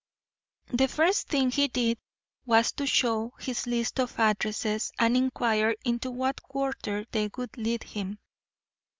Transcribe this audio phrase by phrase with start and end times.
[0.73, 1.99] The first thing he did
[2.47, 7.83] was to show his list of addresses and inquire into what quarter they would lead
[7.83, 8.17] him.